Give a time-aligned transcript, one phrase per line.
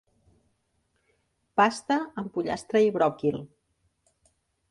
[1.61, 3.39] Pasta amb pollastre i bròquil.